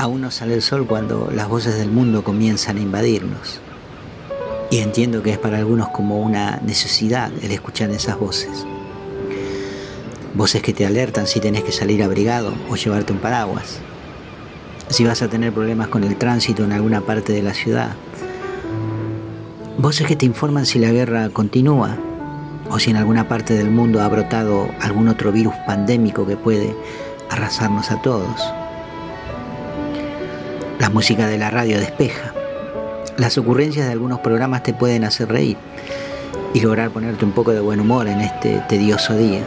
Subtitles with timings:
[0.00, 3.58] Aún no sale el sol cuando las voces del mundo comienzan a invadirnos.
[4.70, 8.64] Y entiendo que es para algunos como una necesidad el escuchar esas voces.
[10.34, 13.80] Voces que te alertan si tenés que salir abrigado o llevarte un paraguas.
[14.88, 17.96] Si vas a tener problemas con el tránsito en alguna parte de la ciudad.
[19.78, 21.96] Voces que te informan si la guerra continúa
[22.70, 26.76] o si en alguna parte del mundo ha brotado algún otro virus pandémico que puede
[27.30, 28.57] arrasarnos a todos.
[30.88, 32.32] La música de la radio despeja.
[33.18, 35.58] Las ocurrencias de algunos programas te pueden hacer reír
[36.54, 39.42] y lograr ponerte un poco de buen humor en este tedioso día.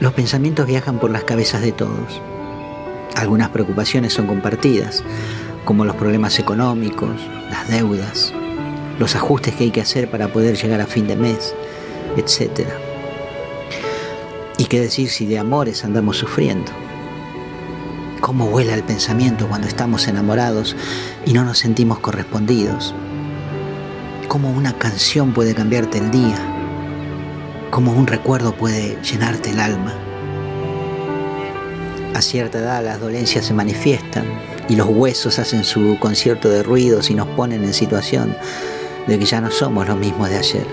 [0.00, 2.20] Los pensamientos viajan por las cabezas de todos.
[3.14, 5.04] Algunas preocupaciones son compartidas,
[5.64, 7.20] como los problemas económicos,
[7.52, 8.34] las deudas,
[8.98, 11.54] los ajustes que hay que hacer para poder llegar a fin de mes,
[12.16, 12.66] etc.
[14.58, 16.87] Y qué decir si de amores andamos sufriendo.
[18.28, 20.76] Cómo vuela el pensamiento cuando estamos enamorados
[21.24, 22.94] y no nos sentimos correspondidos.
[24.28, 26.36] Cómo una canción puede cambiarte el día.
[27.70, 29.94] Cómo un recuerdo puede llenarte el alma.
[32.14, 34.26] A cierta edad las dolencias se manifiestan
[34.68, 38.36] y los huesos hacen su concierto de ruidos y nos ponen en situación
[39.06, 40.66] de que ya no somos los mismos de ayer.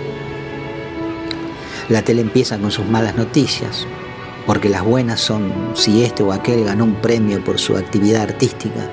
[1.87, 3.87] La tele empieza con sus malas noticias,
[4.45, 8.89] porque las buenas son si este o aquel ganó un premio por su actividad artística,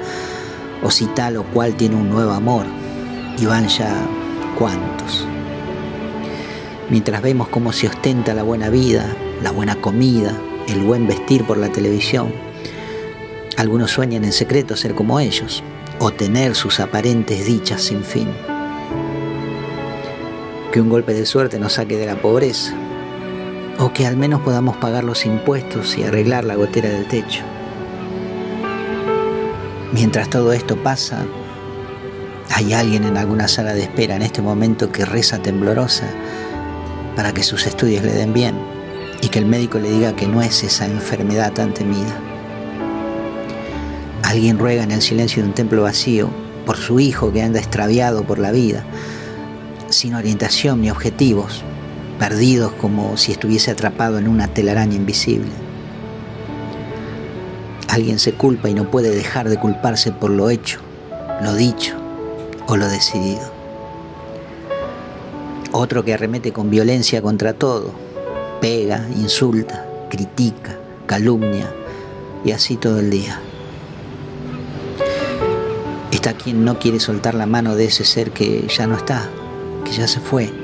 [0.83, 2.67] o si tal o cual tiene un nuevo amor,
[3.39, 3.95] y van ya
[4.59, 5.27] cuantos.
[6.91, 10.37] Mientras vemos cómo se ostenta la buena vida, la buena comida,
[10.69, 12.33] el buen vestir por la televisión,
[13.57, 15.63] algunos sueñan en secreto ser como ellos,
[15.99, 18.29] o tener sus aparentes dichas sin fin
[20.73, 22.75] que un golpe de suerte nos saque de la pobreza,
[23.83, 27.43] o que al menos podamos pagar los impuestos y arreglar la gotera del techo.
[29.93, 31.27] Mientras todo esto pasa,
[32.55, 36.07] hay alguien en alguna sala de espera en este momento que reza temblorosa
[37.17, 38.55] para que sus estudios le den bien
[39.21, 42.17] y que el médico le diga que no es esa enfermedad tan temida.
[44.23, 46.31] Alguien ruega en el silencio de un templo vacío
[46.65, 48.85] por su hijo que anda extraviado por la vida
[49.89, 51.65] sin orientación ni objetivos,
[52.23, 55.51] perdidos como si estuviese atrapado en una telaraña invisible.
[57.89, 60.79] Alguien se culpa y no puede dejar de culparse por lo hecho,
[61.43, 61.97] lo dicho
[62.69, 63.53] o lo decidido.
[65.73, 67.91] Otro que arremete con violencia contra todo,
[68.61, 71.75] pega, insulta, critica, calumnia
[72.45, 73.41] y así todo el día.
[76.13, 79.29] Está quien no quiere soltar la mano de ese ser que ya no está,
[79.85, 80.62] que ya se fue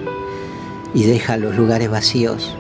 [0.94, 2.54] y deja los lugares vacíos,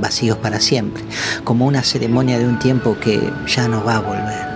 [0.00, 1.02] vacíos para siempre,
[1.44, 4.46] como una ceremonia de un tiempo que ya no va a volver.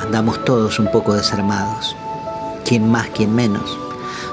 [0.00, 1.96] Andamos todos un poco desarmados,
[2.64, 3.78] quien más, quien menos,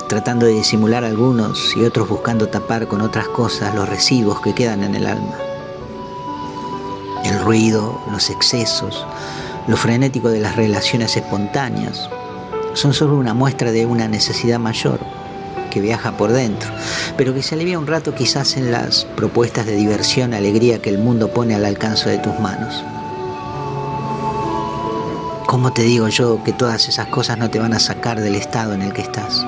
[0.09, 4.83] tratando de disimular algunos y otros buscando tapar con otras cosas los residuos que quedan
[4.83, 5.35] en el alma.
[7.23, 9.05] El ruido, los excesos,
[9.67, 12.09] lo frenético de las relaciones espontáneas,
[12.73, 14.99] son solo una muestra de una necesidad mayor
[15.71, 16.69] que viaja por dentro,
[17.17, 20.99] pero que se alivia un rato quizás en las propuestas de diversión, alegría que el
[20.99, 22.83] mundo pone al alcance de tus manos.
[25.47, 28.73] ¿Cómo te digo yo que todas esas cosas no te van a sacar del estado
[28.73, 29.43] en el que estás?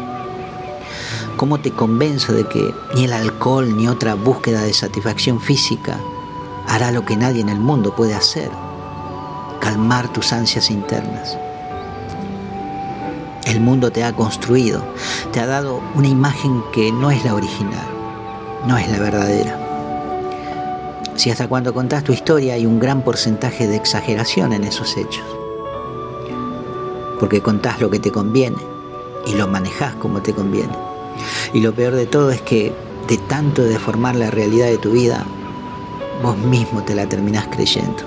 [1.37, 5.99] ¿Cómo te convenzo de que ni el alcohol ni otra búsqueda de satisfacción física
[6.67, 8.49] hará lo que nadie en el mundo puede hacer?
[9.61, 11.37] Calmar tus ansias internas.
[13.45, 14.83] El mundo te ha construido,
[15.31, 17.85] te ha dado una imagen que no es la original,
[18.65, 19.59] no es la verdadera.
[21.15, 25.25] Si hasta cuando contás tu historia hay un gran porcentaje de exageración en esos hechos,
[27.19, 28.57] porque contás lo que te conviene
[29.27, 30.73] y lo manejás como te conviene.
[31.53, 32.73] Y lo peor de todo es que
[33.07, 35.25] de tanto deformar la realidad de tu vida,
[36.21, 38.03] vos mismo te la terminás creyendo.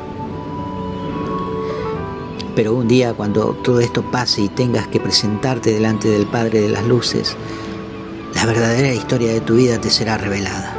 [2.56, 6.70] Pero un día cuando todo esto pase y tengas que presentarte delante del Padre de
[6.70, 7.36] las Luces,
[8.34, 10.74] la verdadera historia de tu vida te será revelada.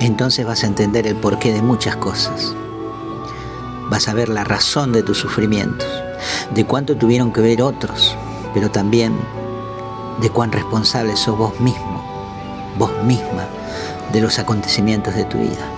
[0.00, 2.54] Entonces vas a entender el porqué de muchas cosas.
[3.90, 5.88] Vas a ver la razón de tus sufrimientos,
[6.54, 8.16] de cuánto tuvieron que ver otros,
[8.54, 9.18] pero también
[10.22, 12.02] de cuán responsable sos vos mismo,
[12.78, 13.46] vos misma,
[14.14, 15.70] de los acontecimientos de tu vida.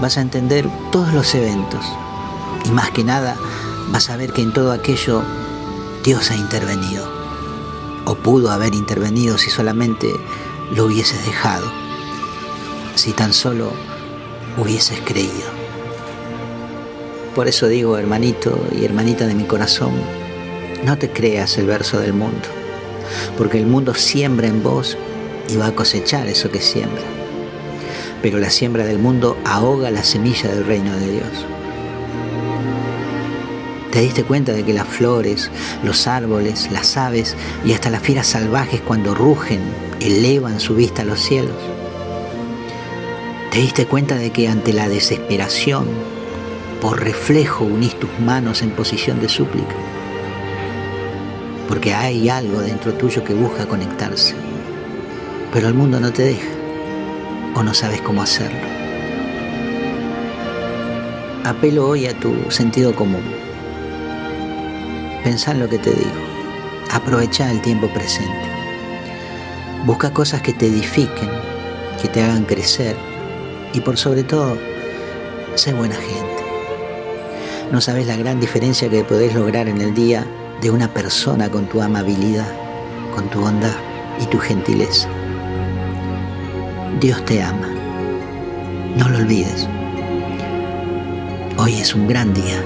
[0.00, 1.84] Vas a entender todos los eventos,
[2.64, 3.36] y más que nada
[3.90, 5.22] vas a ver que en todo aquello
[6.04, 7.08] Dios ha intervenido.
[8.06, 10.08] O pudo haber intervenido si solamente
[10.74, 11.70] lo hubieses dejado.
[12.94, 13.72] Si tan solo
[14.56, 15.60] hubieses creído.
[17.34, 19.92] Por eso digo, hermanito y hermanita de mi corazón,
[20.84, 22.48] no te creas el verso del mundo,
[23.38, 24.96] porque el mundo siembra en vos
[25.48, 27.04] y va a cosechar eso que siembra.
[28.22, 31.46] Pero la siembra del mundo ahoga la semilla del reino de Dios.
[33.92, 35.50] ¿Te diste cuenta de que las flores,
[35.82, 39.60] los árboles, las aves y hasta las fieras salvajes cuando rugen
[40.00, 41.56] elevan su vista a los cielos?
[43.50, 45.86] ¿Te diste cuenta de que ante la desesperación,
[46.80, 49.74] por reflejo unís tus manos en posición de súplica?
[51.66, 54.36] Porque hay algo dentro tuyo que busca conectarse,
[55.52, 56.48] pero el mundo no te deja
[57.56, 58.60] o no sabes cómo hacerlo.
[61.44, 63.39] Apelo hoy a tu sentido común.
[65.24, 66.10] Pensá en lo que te digo.
[66.90, 68.48] Aprovecha el tiempo presente.
[69.84, 71.28] Busca cosas que te edifiquen,
[72.00, 72.96] que te hagan crecer
[73.74, 74.56] y por sobre todo,
[75.54, 76.42] sé buena gente.
[77.70, 80.26] No sabes la gran diferencia que podés lograr en el día
[80.62, 82.52] de una persona con tu amabilidad,
[83.14, 83.76] con tu bondad
[84.20, 85.08] y tu gentileza.
[86.98, 87.68] Dios te ama.
[88.96, 89.68] No lo olvides.
[91.58, 92.64] Hoy es un gran día